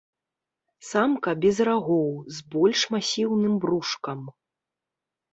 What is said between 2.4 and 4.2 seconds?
больш масіўным брушкам.